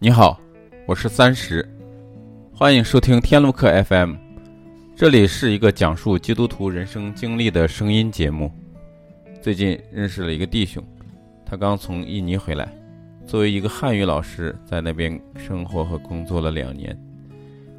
[0.00, 0.40] 你好，
[0.86, 1.68] 我是三十，
[2.54, 4.14] 欢迎收听天路客 FM，
[4.94, 8.48] 这里是一个讲述基督徒人生经历的声音节目。
[9.42, 10.80] 最近认识了一个弟兄，
[11.44, 12.72] 他刚从印尼回来，
[13.26, 16.96] 作为一个汉语老师，在那边生活和工作了两年。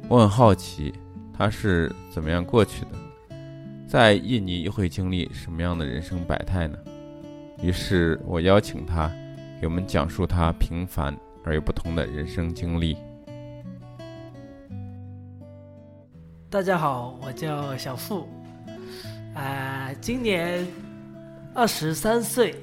[0.06, 0.92] 我很好奇
[1.32, 3.36] 他是怎么样过去的，
[3.88, 6.76] 在印尼又会经历什么样的人生百态呢？
[7.62, 9.10] 于是我邀请他
[9.58, 12.96] 给我们讲述他平凡而又不同的人生经历。
[16.48, 18.28] 大家好，我叫小付，
[19.34, 20.66] 啊、今年
[21.54, 22.56] 二十三岁，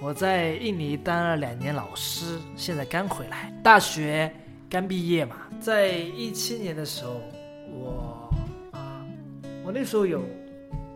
[0.00, 4.30] 我在印尼当了两年老师，现在刚回来，大学
[4.68, 7.20] 刚毕业嘛，在一七年的时候，
[7.72, 8.28] 我
[8.72, 9.06] 啊、
[9.64, 10.22] 我那时候有，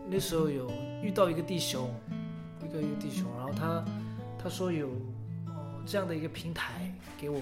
[0.09, 0.69] 那时候有
[1.01, 1.89] 遇到一个弟兄，
[2.61, 3.85] 一个一个弟兄，然后他
[4.37, 4.89] 他说有
[5.85, 7.39] 这样的一个平台给我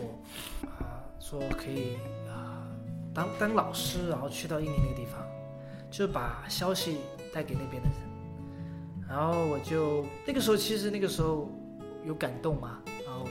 [0.79, 2.67] 啊、说可以啊、
[3.13, 5.25] 当当老师，然后去到印尼那个地方，
[5.89, 6.98] 就把消息
[7.33, 7.98] 带给那边的人。
[9.07, 11.49] 然后我就那个时候，其实那个时候
[12.05, 13.27] 有感动嘛，然后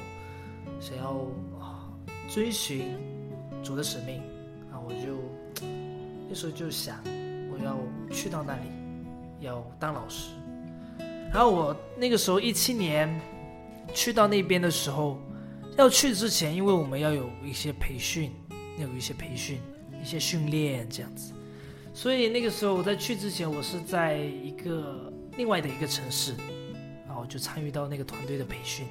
[0.78, 1.12] 想要
[1.58, 1.89] 啊
[2.28, 2.97] 追寻
[3.62, 4.22] 主的使命，
[4.70, 5.19] 然后我就
[6.28, 7.02] 那时候就想
[7.50, 7.77] 我要
[8.14, 8.70] 去到那里，
[9.41, 10.33] 要当老师。
[11.33, 13.08] 然后我那个时候一七年
[13.94, 15.20] 去到那边的时候，
[15.77, 18.33] 要去之前，因为我们要有一些培训，
[18.78, 19.58] 要有一些培训。
[20.02, 21.34] 一些训练这样子，
[21.92, 26.33] 所以那个时候我在去之前，我是在一个另外的一个城市，
[27.06, 28.86] 然后就参与到那个团队的培训，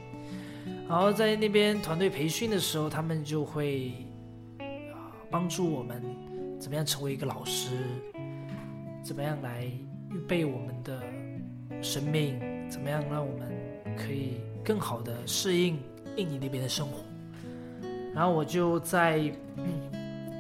[0.88, 3.92] 然后在那边团队培训的时候，他们就会
[4.92, 6.00] 啊帮助我们
[6.60, 7.88] 怎么样成为一个老师，
[9.04, 9.66] 怎么样来
[10.12, 11.02] 预备我们的
[11.82, 12.40] 生命，
[12.70, 13.52] 怎么样让我们
[13.98, 15.80] 可以更好的适应
[16.16, 16.98] 印尼那边的生活，
[18.14, 19.34] 然后我就在。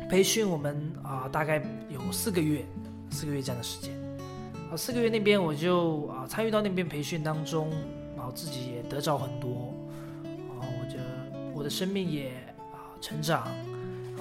[0.09, 2.66] 培训我们啊、大概有四个月，
[3.11, 3.94] 四个月这样的时间。
[4.71, 7.70] 啊，四个月那边我就啊参与到那边培训当中，
[8.17, 9.71] 然后自己也得着很多，
[10.23, 11.04] 啊，我觉得
[11.54, 12.31] 我的生命也
[12.73, 13.48] 啊成长，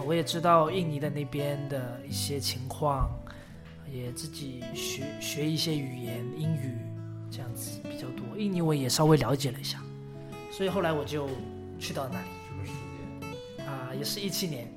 [0.06, 3.08] 我也知道印尼的那边的一些情况，
[3.90, 6.76] 也自己学学一些语言，英语
[7.30, 9.82] 这样子比较多，印尼我也稍微了解了一下，
[10.58, 11.28] 所以后来我就
[11.78, 12.26] 去到那里。
[12.48, 14.68] 什么时间啊，也是一七年。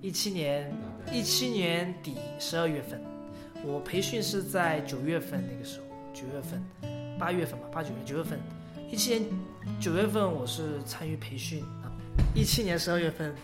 [0.00, 0.72] 一七年，
[1.12, 3.02] 一七年底十二月份，
[3.64, 6.62] 我培训是在九月份那个时候，九月份，
[7.18, 8.38] 八月份吧，八九月九月份，
[8.88, 9.28] 一七年
[9.80, 11.90] 九月份我是参与培训啊，
[12.32, 13.34] 一七年十二月份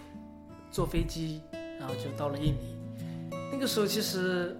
[0.70, 1.40] 坐飞机，
[1.80, 2.76] 然后就到了印尼。
[3.50, 4.56] 那个时候其实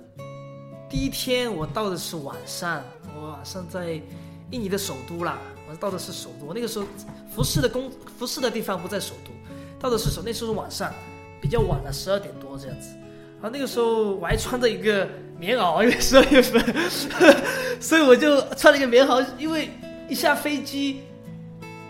[0.90, 2.82] 第一天我到的是晚上，
[3.14, 3.92] 我晚上在
[4.50, 5.38] 印尼的首都啦，
[5.76, 6.46] 到的是首都。
[6.46, 6.86] 我那个时候
[7.34, 9.30] 服饰的工服饰的地方不在首都，
[9.80, 10.92] 到的是首，那时候是晚上。
[11.40, 12.90] 比较晚了，十二点多这样子，
[13.40, 16.64] 然后那个时候我还穿着一个棉袄，因为十二月份，
[17.82, 19.70] 所以我就穿了一个棉袄，因为
[20.08, 21.00] 一下飞机，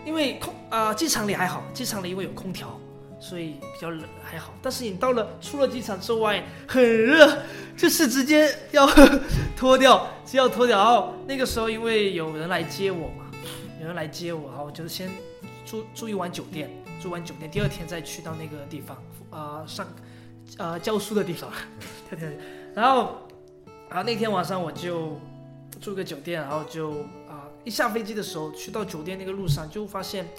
[0.03, 2.79] 因为空啊、机场里还好，机场里因为有空调，
[3.19, 4.51] 所以比较冷还好。
[4.59, 7.37] 但是你到了出了机场之外，很热，
[7.77, 8.89] 就是直接要
[9.55, 10.79] 脱掉，就要脱掉。
[10.79, 13.25] 然后那个时候因为有人来接我嘛，
[13.79, 15.09] 有人来接我，然后我就先
[15.65, 16.69] 住住一晚酒店。
[17.01, 18.95] 住完酒店，第二天再去到那个地方，
[19.29, 19.85] 啊、呃，上，
[20.57, 21.51] 呃，教书的地方，
[22.09, 22.39] 第二天，
[22.73, 23.17] 然后，
[23.89, 25.19] 啊，那天晚上我就
[25.81, 26.91] 住个酒店，然后就
[27.27, 30.29] 啊、呃，一下飞机的时候，去到酒店那个路上，就发现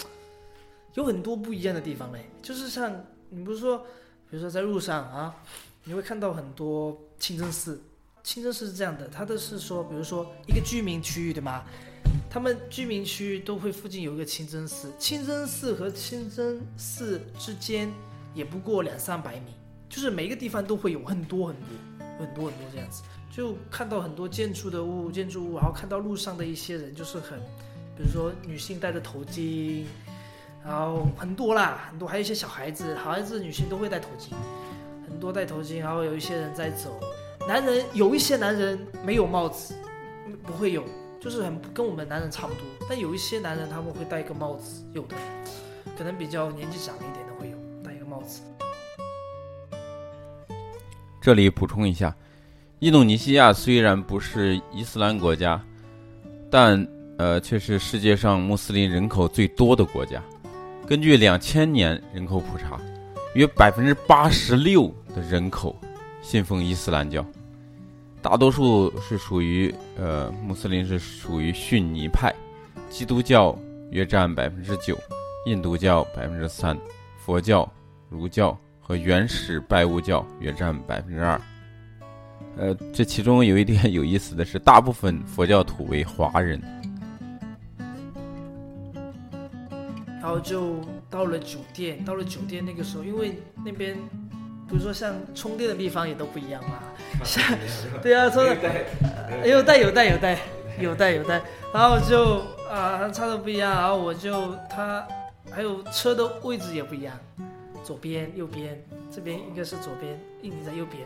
[0.95, 3.77] 有很多不一样的地方嘞，就是像你不是说，
[4.31, 5.35] 比如说在路上啊，
[5.83, 7.79] 你会看到很多清真寺，
[8.23, 11.63] 清真寺是这样的，它的是说，比如说一个居民区域，对吗？
[12.35, 17.89] 他们居民区都会附近有一个清真寺，清真寺和清真寺之间
[18.33, 19.53] 也不过两三百米，
[19.87, 21.63] 就是每一个地方都会有很多很多
[22.19, 27.39] 很多很多这样子，就看到很多建筑的物建筑物，然后看到路上的一些人就是很，
[27.95, 29.85] 比如说女性戴着头巾，
[30.61, 34.33] 然后很多啦，很多还有一些小孩子，小孩子女性都会戴头巾，
[35.07, 36.99] 很多戴头巾，然后有一些人在走，
[37.47, 39.73] 男人有一些男人没有帽子，
[40.43, 40.83] 不会有。
[41.25, 45.15] 就是很跟我们男人差不多，但有一些男人他们会戴一个帽子，有的
[45.97, 48.43] 可能比较年纪长一点的会有戴一个帽子。
[51.19, 52.15] 这里补充一下，
[52.77, 55.59] 印度尼西亚虽然不是伊斯兰国家，
[56.51, 56.87] 但
[57.17, 60.21] 呃却是世界上穆斯林人口最多的国家。
[60.85, 62.79] 根据两千年人口普查，
[63.33, 65.75] 约百分之八十六的人口
[66.21, 67.25] 信奉伊斯兰教。
[68.25, 72.33] 大多数是属于呃穆斯林是属于逊尼派，
[72.89, 73.55] 基督教
[73.91, 74.97] 约占百分之九，
[75.45, 76.75] 印度教百分之三，
[77.19, 77.71] 佛教
[78.09, 81.39] 儒教和原始拜物教约占百分之二。
[82.57, 86.59] 呃，这其中有一点有意思的是，大部分佛教徒为华人。
[90.19, 90.79] 然后就
[91.11, 93.95] 到了酒店，到了酒店那个时候，因为那边，
[94.67, 96.79] 比如说像充电的地方也都不一样嘛，
[97.23, 97.43] 像
[98.01, 98.55] 对啊，说的
[99.47, 100.37] 有带有带。
[100.77, 101.41] 有带有带 有带，
[101.73, 105.07] 然后就啊差的不一样，然后我就他
[105.49, 107.17] 还有车的位置也不一样，
[107.81, 111.01] 左边右边，这边应该是左边，印尼在右边，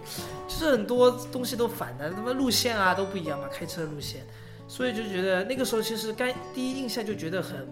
[0.47, 4.21] 就是很多东西都反的，他妈路线啊都不一样嘛，开车路线，
[4.67, 7.67] 所以就觉得那个时候其实该第一印象就觉得很。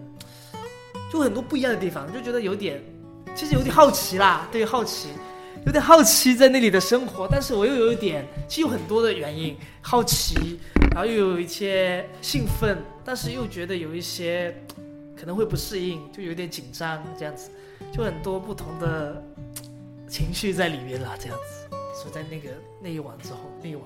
[1.10, 2.80] 就很多不一样的地方，就觉得有点，
[3.34, 5.08] 其实有点好奇啦，对，好奇，
[5.66, 10.58] 有点好奇在那里的生活，但是我又有一点，其实有很多的原因，好奇，
[10.92, 14.54] 然后又有一些兴奋，但是又觉得有一些
[15.18, 17.50] 可能会不适应，就有点紧张这样子，
[17.92, 19.22] 就很多不同的
[20.08, 22.50] 情绪在里面啦，这样子，所以在那个
[22.80, 23.84] 那一晚之后，那一晚，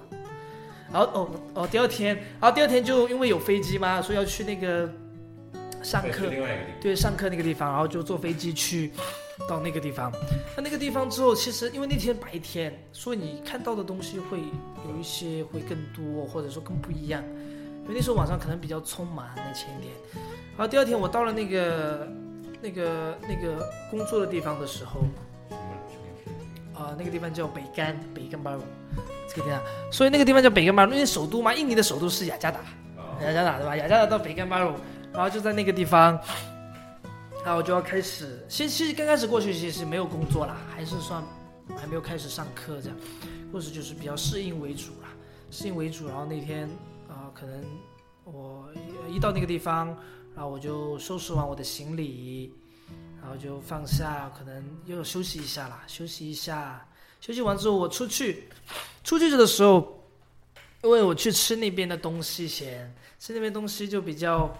[0.93, 4.89] 然后哦哦，第二天，然后第二天就因为有飞机嘛，所以要去那个。
[5.83, 6.31] 上课，
[6.81, 8.93] 对，上课那个地方，然后就坐飞机去
[9.49, 10.13] 到那个地方。
[10.57, 17.23] 那那个地方之后，其实因为那天白天，所以你看到的东西会有一些会更多，或者说更不一样。
[17.83, 19.93] 因为那时候晚上可能比较匆忙，那前一天。
[20.57, 22.09] 然后第二天我到了那个
[22.61, 25.01] 那个那个工作的地方的时候，
[26.75, 28.63] 啊，那个地方叫北干北干巴鲁，
[29.29, 29.61] 这个地方。
[29.91, 32.61] 所以那个地方叫北干巴鲁，因为首都嘛，印尼的首都是雅加达，
[33.21, 33.77] 雅加达对吧？
[33.77, 34.73] 雅加达到北干巴鲁。
[35.13, 36.19] 然后就在那个地方，
[37.45, 38.45] 然后我就要开始。
[38.49, 41.23] 先其实刚开始过去其实没有工作啦，还是算
[41.77, 42.97] 还没有开始上课这样，
[43.53, 45.09] 或者就是比较适应为主啦，
[45.51, 46.07] 适应为主。
[46.07, 46.69] 然后那天
[47.09, 47.65] 啊，可能
[48.25, 48.69] 我
[49.11, 49.89] 一到那个地方，
[50.35, 52.53] 然后我就收拾完我的行李，
[53.21, 56.87] 然后就放下，可能又休息一下啦，休息一下。
[57.21, 58.49] 休息完之后我出去，
[59.05, 60.05] 出去的时候，
[60.83, 64.53] 因为我去吃那边的东西先，吃那边东西就比较。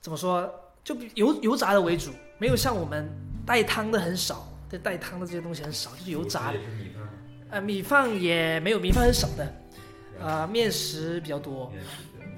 [0.00, 0.48] 怎么说？
[0.88, 3.06] 就油油炸的为主，没有像我们
[3.44, 6.58] 带汤的很少，对带汤的这些东西很少，就是油炸的。
[7.50, 9.54] 呃，米饭也没有，米饭很少的。
[10.18, 11.70] 啊，面食比较多。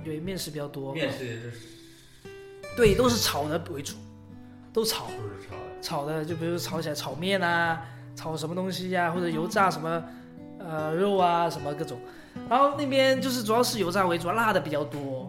[0.05, 0.93] 对，面食比较多。
[0.93, 1.53] 面食也是
[2.77, 3.95] 对，都是炒的为主，
[4.73, 5.07] 都炒。
[5.07, 5.81] 都是炒的。
[5.81, 7.81] 炒的，就比如炒起来炒面啊，
[8.17, 10.05] 炒什么东西呀，或者油炸什么，
[10.59, 12.01] 呃，肉啊什么各种。
[12.49, 15.20] 然后那边就是主要是油炸为主，辣的比较多。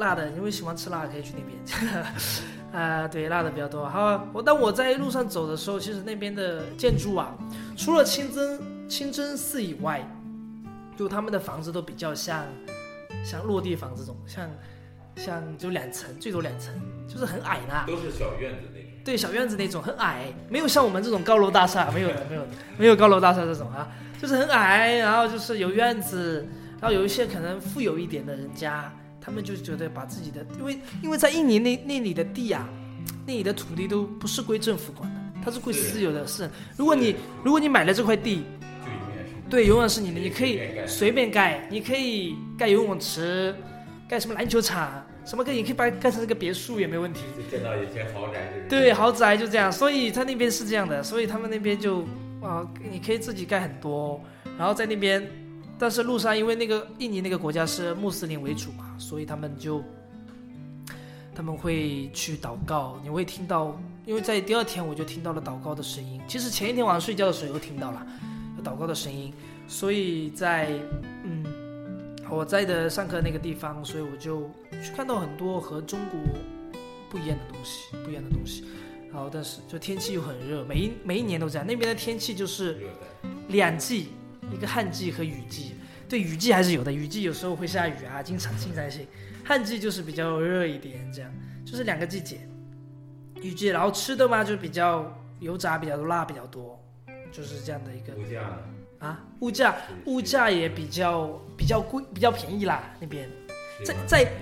[0.00, 2.02] 辣的，因为喜欢吃辣，可以去那边。
[2.72, 3.88] 啊，对，辣的比较多。
[3.88, 7.36] 好，我当我在路上走的时候，其实那边的建筑啊，
[7.76, 10.08] 除了清真清真寺以外，
[10.96, 12.44] 就他们的房子都比较像
[13.24, 14.48] 像落地房这种，像
[15.16, 16.72] 像就两层，最多两层，
[17.08, 17.84] 就是很矮的。
[17.86, 18.90] 都是小院子那种。
[19.04, 22.48] 对，小院子那种很矮，没有像我们这种高楼大厦，没有的， 没有的，
[22.78, 23.88] 没有高楼大厦这种啊，
[24.22, 26.46] 就是很矮，然后就是有院子，
[26.80, 28.92] 然后有一些可能富有一点的人家。
[29.20, 32.66] 他们就觉得把自己的，因为因为在印尼那那里的地啊，
[33.26, 36.26] 那里的土地都不是归政府管的，它是归私有的。
[36.26, 37.14] 是，如果你
[37.44, 38.44] 如果你买了这块地，
[39.48, 43.54] 对，永远是你的，你可以随便盖，你可以盖游泳池，
[44.08, 47.20] 盖什么篮球场，什么可以，你可以把它盖成一个别墅也没问题。
[47.50, 52.02] 见到一些豪宅对，豪宅就这样，所以他那边是这样的，所以他们那边就
[52.40, 54.22] 啊，你可以自己盖很多，
[54.56, 55.30] 然后在那边。
[55.80, 59.82] 但是路上，因为那个印尼那个国家是穆斯林为主嘛，所以他们就
[61.34, 63.00] 他们会去祷告。
[63.02, 66.20] 你会听到，因为在第二天我就听到了祷告的声音。
[66.28, 68.06] 其实前一天晚上睡觉的时候又听到了
[68.58, 69.32] 有祷告的声音，
[69.66, 70.70] 所以在
[71.24, 71.46] 嗯
[72.28, 74.50] 我在的上课那个地方，所以我就
[74.84, 76.20] 去看到很多和中国
[77.08, 78.64] 不一样的东西，不一样的东西。
[79.10, 81.66] 然后但是就天气又很热，每一每一年都这样。
[81.66, 82.76] 那边的天气就是
[83.48, 84.10] 两季。
[84.52, 85.74] 一个旱季和雨季，
[86.08, 89.06] 对雨季还是有的，雨季有时候会下雨啊，经常经常性。
[89.44, 91.30] 旱季就是比较热一点，这样
[91.64, 92.38] 就是两个季节。
[93.42, 96.78] 雨季，然后吃的嘛就比较油炸比较多，辣比较多，
[97.32, 98.12] 就是这样的一个。
[98.14, 98.58] 物价？
[98.98, 103.28] 啊，物价物价也比较比较贵，比较便宜啦那边。
[103.82, 104.32] 在在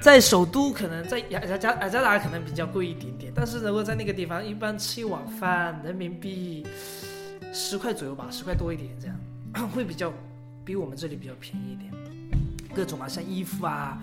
[0.00, 6.64] 在首都可能在雅加雅加达可能比较贵一点点，但是如果在那个地方，一般吃一碗饭人民币
[7.52, 9.16] 十块左右吧，十块多一点这样。
[9.72, 10.12] 会比较
[10.64, 11.92] 比我们这里比较便宜一点，
[12.74, 13.98] 各种啊，像衣服啊，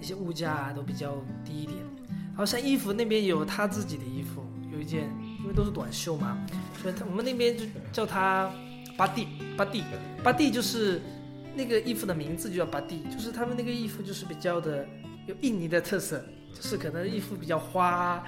[0.00, 1.78] 一些物价啊都比较低一点。
[2.08, 6.38] 然后像衣服那边有他自己的衣服，有一件，因为都是短袖嘛，
[6.80, 8.52] 所以他我们那边就叫他
[8.96, 9.26] 巴蒂，
[9.56, 9.82] 巴蒂，
[10.22, 11.00] 巴蒂就是
[11.54, 14.86] 那个衣服的名字就叫巴蒂，就是他们那个衣服就是比较的
[15.26, 16.24] 有印尼的特色，
[16.54, 18.22] 就是可能衣服比较花，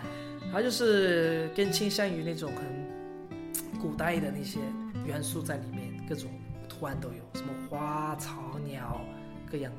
[0.47, 2.89] 然后就是更倾向于那种很。
[3.81, 4.59] 古代的那些
[5.07, 6.29] 元素在里面，各种
[6.79, 9.05] 图案都有，什么花草鸟
[9.51, 9.73] 各样。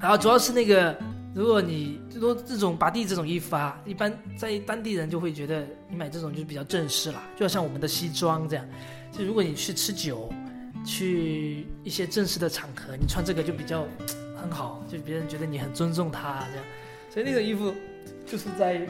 [0.00, 0.96] 然后主要是那个，
[1.34, 8.66] 如果你就说这种拔地这种衣服啊，一般在当地人就会觉得你买这种就比较正式啦，就像我们的西装这样。
[9.10, 10.32] 就如果你去吃酒，
[10.84, 13.86] 去一些正式的场合，你穿这个就比较
[14.40, 16.64] 很好，就别人觉得你很尊重他这样。
[17.10, 17.74] 所以那种衣服
[18.24, 18.86] 就是在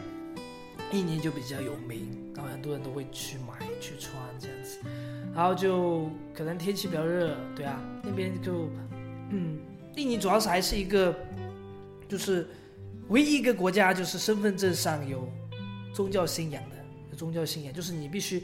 [0.92, 4.56] 印尼就比较有名，然后很多人都会去买去穿这样。
[5.34, 8.68] 然后就可能天气比较热，对啊，那边就
[9.30, 9.58] 嗯，
[9.96, 11.14] 印尼主要是还是一个
[12.08, 12.46] 就是
[13.08, 15.26] 唯一一个国家，就是身份证上有
[15.94, 16.76] 宗教信仰的，
[17.10, 18.42] 有宗教信仰，就是你必须，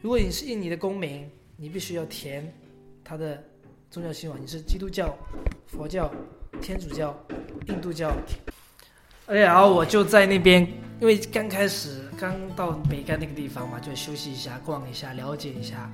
[0.00, 2.50] 如果你是印尼的公民，你必须要填
[3.04, 3.42] 他的
[3.90, 5.14] 宗教信仰，你是基督教、
[5.66, 6.10] 佛教、
[6.62, 7.14] 天主教、
[7.68, 8.10] 印度教。
[9.26, 10.66] 而且然后我就在那边，
[11.00, 15.88] 因为刚开始刚到北干那个地方嘛，就休息一下、逛一下、了解一下。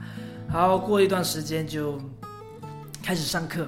[0.52, 2.00] 然后过一段时间就
[3.02, 3.66] 开始上课。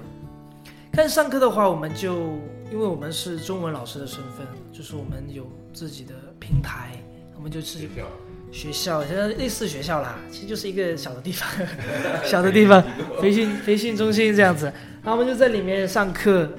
[0.90, 2.38] 开始上课的话，我们就
[2.73, 6.92] 因为我们是中文老师的身份，就是我们有自己的平台，
[7.37, 8.04] 我们就是学校
[8.50, 11.49] 学校，现在类似学校啦，其实就是一个小的地方，
[12.25, 12.82] 小的地方
[13.20, 14.64] 培训培训中心这样子。
[15.02, 16.50] 然后我们就在里面上课，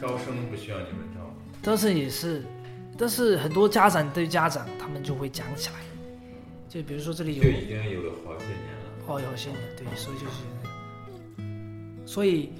[0.00, 1.20] 招生不需要你们招，
[1.62, 2.42] 但是也是，
[2.98, 5.74] 但是很多家长对家长他们就会讲起来，
[6.68, 8.75] 就比如说这里有就已经有了好几年了。
[9.06, 12.52] 哦，有些人对，所以就是，所以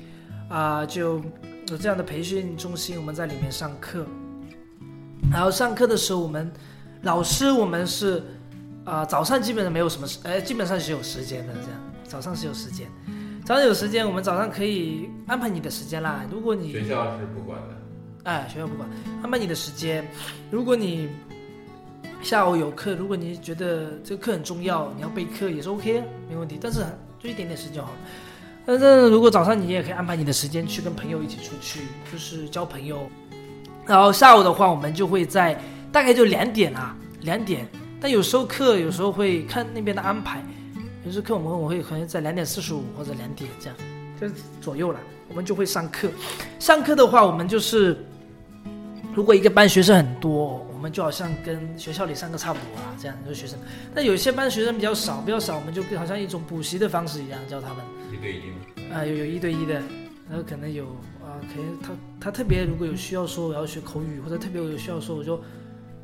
[0.49, 1.21] 啊、就
[1.69, 4.07] 有这样的培训中心，我们在里面上课。
[5.31, 6.53] 然后上课的时候，我们
[7.03, 8.23] 老师我们是
[8.85, 12.87] 啊、早上基本上没有什么时，呃，基本上是有时间的，这样早上是有时间，
[13.45, 16.25] 早上有时间，我们早上可以安排你的时间啦。
[16.31, 17.77] 如果你学校是不管的，
[18.23, 18.89] 哎，学校不管，
[19.23, 20.07] 安排你的时间。
[20.49, 21.09] 如果你
[22.27, 26.59] 下午有课，如果你觉得这个课很重要，你要备课也是 OK，没问题。
[26.61, 26.81] 但是
[27.21, 27.95] 就一点点时间就好了。
[28.65, 33.09] 但是如果早上你也可以安排你的时间去跟朋友一起出去，就是交朋友。
[33.87, 35.57] 然后下午的话，我们就会在
[35.93, 37.65] 大概就两点啊，两点。
[38.01, 40.45] 但有时候课有时候会看那边的安排，
[41.05, 43.77] 有时候课我们我会可能在两点四十五或者两点这样，
[44.21, 46.09] 就是左右了，我们就会上课。
[46.59, 48.05] 上课的话，我们就是
[49.15, 53.59] 如果一个班学生很多，我们就好像跟学校里上课差不多啊，这样就是学生。
[53.95, 57.83] 但有些班学生比较少，比较少，我们就好像一种补习的方式一样教他们。
[58.13, 58.95] 一对一吗？
[58.95, 59.75] 啊、有有一对一的，
[60.29, 60.85] 然后可能有
[61.25, 61.91] 啊、可能他
[62.21, 65.43] 他特别如果有需要说我要学口语，或者特别有需要说我就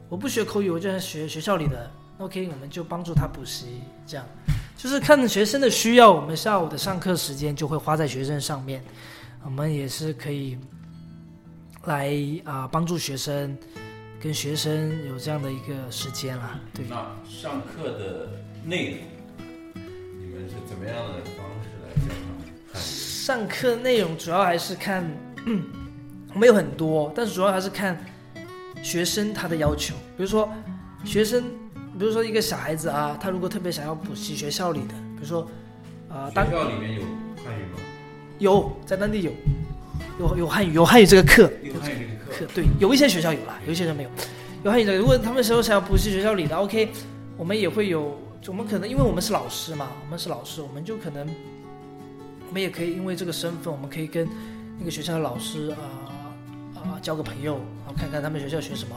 [0.09, 4.27] 我不学口语，我就想学学校里的，OK，我们就帮助他补习，这样
[4.75, 8.83] 就是看学生的需要，我们下午的上课时间就会花在学生上面，
[9.45, 10.59] 我们也是可以
[11.85, 12.13] 来
[12.45, 13.57] 啊、帮助学生，
[14.23, 16.85] 跟学生有这样的一个时间啦，对。
[16.89, 18.29] 那上课的
[18.65, 18.99] 内容，
[20.17, 22.79] 你们是怎么样的方式来教？
[22.79, 25.05] 上课内容主要还是看，
[26.33, 27.99] 我们有很多，但是主要还是看
[28.81, 29.97] 学生他的要求。
[30.17, 30.49] 比如说，
[31.05, 31.43] 学生，
[31.99, 35.51] 比如说一个小孩子啊，他如果特别想要补习学校里的，比如说，
[36.09, 37.03] 啊、当学校里面有
[37.45, 37.81] 汉语吗？
[38.39, 39.33] 有在当地有，
[40.21, 42.02] 有有汉语，有汉语这个课，有汉语这个
[42.33, 44.11] 课，对，有一些学校有啦，有一些人没有。
[44.65, 46.89] 有汉语这个，如果他们时候想要补习学校里的，OK，
[47.37, 51.29] 我们也会有，我们可能因为我们是老师嘛，我们是老师，我们就可能，
[52.49, 54.29] 我们也可以因为这个身份，我们可以跟
[54.79, 55.83] 那个学校的老师啊
[56.77, 58.95] 啊、交个朋友，然后看看他们学校学什么，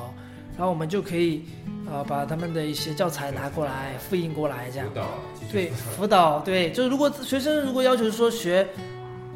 [0.57, 1.45] 然后我们就可以
[1.87, 4.95] 啊、把他们的一些教材拿过来复印过来，这样辅。
[4.95, 5.07] 导，
[5.51, 8.67] 对，辅导辅导对，就是如果学生如果要求说学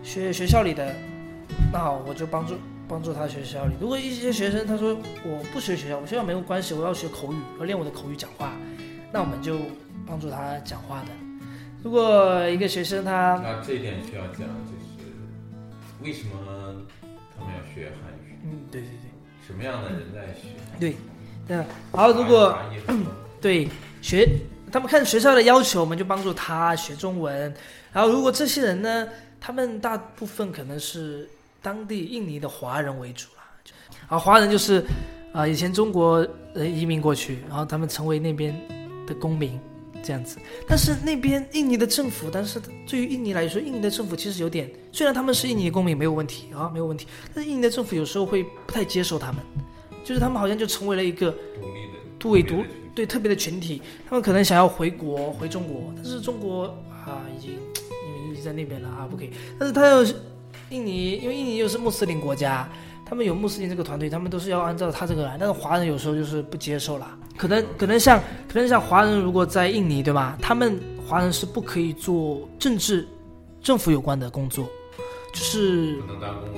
[0.04, 0.96] 学学校里的，
[1.72, 2.56] 那好，我就帮助
[2.90, 3.76] 帮助他学校里。
[3.80, 8.52] 如果一些学生他说我不学学校，我学校没有关系，我要学口语，我练我的口语讲话，
[9.14, 9.60] 那我们就
[10.08, 11.10] 帮助他讲话的。
[11.84, 15.06] 如果一个学生他那这一点需要讲，就是
[16.04, 16.32] 为什么
[17.38, 18.36] 他们要学汉语？
[18.44, 19.10] 嗯，对对对
[19.46, 20.48] 什么样的人在学？
[20.80, 20.96] 对对
[21.48, 21.58] 对，
[21.94, 22.58] 然后如果
[23.40, 23.70] 对
[24.02, 24.28] 学
[24.72, 27.54] 他们看学校的要求，我们就帮助他学中文。
[27.94, 29.08] 然后如果这些人呢，
[29.40, 31.28] 他们大部分可能是
[31.62, 33.44] 当地印尼的华人为主啦。
[34.08, 34.84] 啊，华人就是
[35.32, 38.60] 啊、以前中国人移民过去，然后他们成为那边
[39.06, 39.60] 的公民
[40.02, 40.38] 这样子。
[40.68, 49.44] 但是那边印尼的政府，但是对于印尼来说，印尼的政府其实有点，虽然他们是印尼的公民没有问题啊，没有问题，但是印尼的政府有时候会不太接受他们，
[50.04, 51.32] 就是他们好像就成为了一个
[52.18, 56.66] 独立的，对独对特别的群体，他们可能想要回国回中国，但是中国
[57.06, 59.30] 啊已经因为一直在那边了啊不可以。
[59.60, 60.16] 但是他要是
[60.70, 62.70] 印尼，因为印尼又是穆斯林国家，
[63.06, 65.38] 他们有穆斯林这个团队，他们都是要按照他这个来。
[65.40, 70.38] 但是华人有时候就是不接受啦，可能可能像可能像华人如果在印尼对吧？
[70.42, 73.08] 他们华人是不可以做政治、
[73.62, 74.70] 政府有关的工作，
[75.34, 75.98] 就是。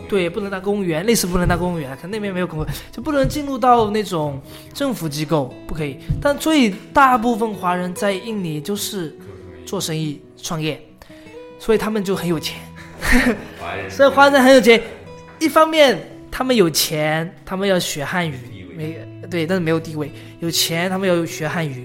[0.09, 4.41] 对，不能当公务员，类似不能当公务员，可能那边没有公务员，就不能进入到那种
[4.73, 5.97] 政府机构，不可以。
[6.21, 9.17] 但最大部分华人在印尼就是
[9.65, 10.85] 做生意、创业，
[11.59, 12.59] 所以他们就很有钱。
[13.89, 14.81] 所以华人很有钱，
[15.39, 15.97] 一方面
[16.29, 18.97] 他们有钱，他们要学汉语，没
[19.29, 20.11] 对，但是没有地位。
[20.39, 21.83] 有钱，他们要学汉语；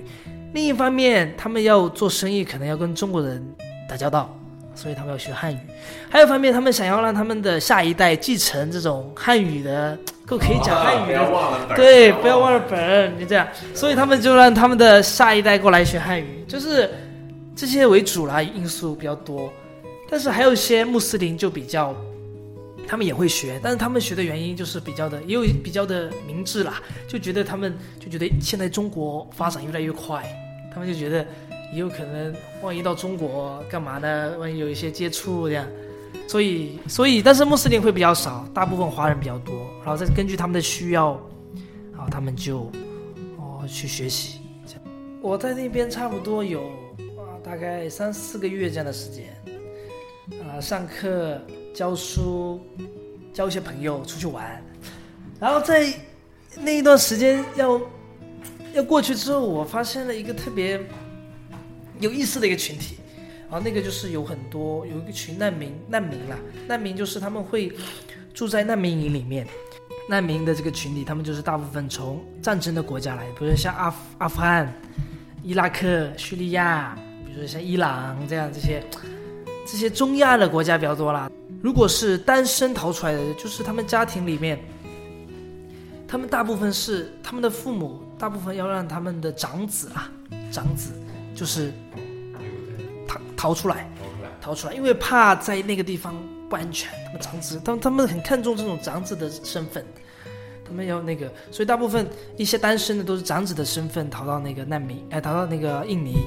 [0.52, 3.42] 另一方面，他们要做生意，可能要跟中国人
[3.88, 4.34] 打交道，
[4.74, 5.58] 所以他们要学汉语。
[6.08, 11.30] 还有一方面，他们想要让他们的下一代继承这种汉语的，够可以讲汉语的。
[11.30, 13.46] 忘了对，不要忘了本儿，就这样。
[13.74, 16.90] 所以他们就让他们的下一代过来学汉语，就是
[17.54, 19.52] 这些为主啦，因素比较多。
[20.16, 21.94] 但是还有一些穆斯林就比较，
[22.88, 30.24] 他们也会学，但是他们学的原因就是比较的，也有比较的明智啦，就觉得他们就觉得现在中国发展越来越快，
[30.72, 31.18] 他们就觉得
[31.70, 34.38] 也有可能万一到中国干嘛呢？
[34.38, 35.68] 万一有一些接触这样。
[36.26, 39.54] 所以，所以，但是穆斯林会比较少，大部分华人比较多，
[39.84, 41.20] 然后再根据他们的需要，
[41.92, 42.72] 然后他们就
[43.36, 44.40] 哦去学习。
[45.20, 46.62] 我在那边差不多有
[47.18, 49.26] 啊大概三四个月这样的时间，
[50.42, 51.40] 啊上课、
[51.74, 52.60] 教书、
[53.32, 54.62] 交一些朋友、出去玩，
[55.38, 55.92] 然后在
[56.58, 57.80] 那一段时间要
[58.74, 60.80] 要过去之后，我发现了一个特别
[62.00, 62.96] 有意思的一个群体。
[63.48, 67.72] 然后那个就是有很多有一个群难民，难民啦，难民就是他们会
[68.34, 69.46] 住在难民营里面。
[70.08, 74.72] 难民的这个群体，他们就是大部分从战争的国家来，比如像阿阿富汗、
[75.44, 78.82] 伊拉克、叙利亚，比如说像伊朗这样这些
[79.66, 81.30] 这些中亚的国家比较多啦。
[81.60, 84.58] 如果是单身逃出来的，就是他们家庭里面，
[86.06, 90.10] 他们大部分是他们的父母，大部分要让他们的长子啊，
[90.52, 90.92] 长子
[91.34, 91.72] 就是
[93.08, 93.90] 逃逃出来，
[94.40, 96.14] 逃出来，因为怕在那个地方
[96.48, 96.88] 不安全。
[97.06, 99.84] 他们长子，他们他们很看重这种长子的身份，
[100.64, 106.18] 他们要那个，所以大部分一些单身的都是长子的身份逃到那个难民，哎，逃到那个印尼，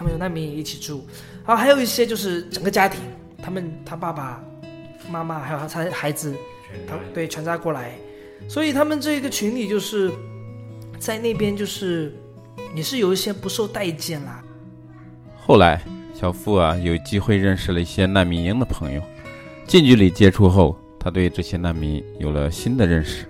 [0.00, 1.06] 他们有难民营一起住。
[1.46, 3.02] 然后还有一些就是整个家庭，
[3.42, 4.42] 他们他爸爸
[5.10, 6.34] 妈妈还有他孩子，
[6.88, 7.92] 他对全家过来，
[8.48, 10.10] 所以他们这一个群里就是
[10.98, 12.14] 在那边就是
[12.74, 14.42] 也是有一些不受待见啦。
[15.36, 15.82] 后来，
[16.14, 19.02] 小付啊有机会认识了一些难民营的朋友，
[19.66, 23.26] 近距离接触后，他对这些难民有了新的认识。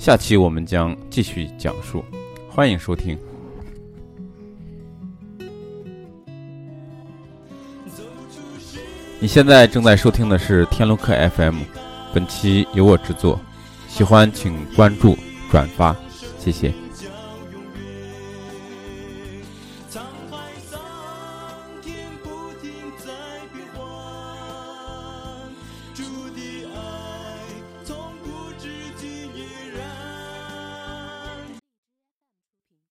[0.00, 2.04] 下期我们将继续讲述，
[2.50, 3.16] 欢迎收听。
[9.20, 11.56] 你现在正在收听的是天龙客 FM，
[12.14, 13.40] 本期由我制作，
[13.88, 15.18] 喜欢请关注、
[15.50, 15.96] 转发，
[16.38, 16.72] 谢谢。